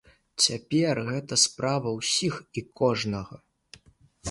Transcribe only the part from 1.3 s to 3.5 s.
справа ўсіх і кожнага!